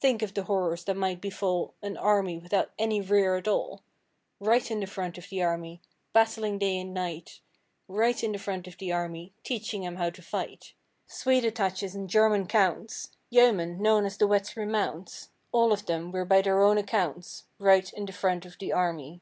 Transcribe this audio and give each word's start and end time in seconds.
Think 0.00 0.22
of 0.22 0.34
the 0.34 0.42
horrors 0.42 0.82
that 0.86 0.96
might 0.96 1.20
befall 1.20 1.72
An 1.82 1.96
army 1.96 2.36
without 2.36 2.72
any 2.80 3.00
rear 3.00 3.36
at 3.36 3.46
all! 3.46 3.84
Right 4.40 4.68
in 4.72 4.80
the 4.80 4.88
front 4.88 5.16
of 5.18 5.28
the 5.28 5.40
army, 5.40 5.80
Battling 6.12 6.58
day 6.58 6.80
and 6.80 6.92
night! 6.92 7.38
Right 7.86 8.24
in 8.24 8.32
the 8.32 8.40
front 8.40 8.66
of 8.66 8.76
the 8.78 8.90
army, 8.90 9.34
Teaching 9.44 9.86
'em 9.86 9.94
how 9.94 10.10
to 10.10 10.20
fight! 10.20 10.72
Swede 11.06 11.44
attaches 11.44 11.94
and 11.94 12.10
German 12.10 12.48
counts, 12.48 13.10
Yeomen 13.30 13.80
(known 13.80 14.04
as 14.04 14.16
De 14.16 14.26
Wet's 14.26 14.56
remounts), 14.56 15.28
All 15.52 15.72
of 15.72 15.86
them 15.86 16.10
were 16.10 16.24
by 16.24 16.42
their 16.42 16.60
own 16.60 16.76
accounts 16.76 17.44
Right 17.60 17.92
in 17.92 18.04
the 18.06 18.12
front 18.12 18.44
of 18.44 18.58
the 18.58 18.72
army! 18.72 19.20